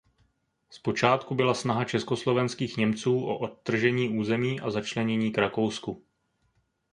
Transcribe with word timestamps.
Z 0.69 0.79
počátku 0.79 1.35
byla 1.35 1.53
snaha 1.53 1.85
československých 1.85 2.77
Němců 2.77 3.25
o 3.25 3.37
odtržení 3.37 4.09
území 4.17 4.59
a 4.59 4.71
začlenění 4.71 5.31
k 5.31 5.37
Rakousku. 5.37 6.03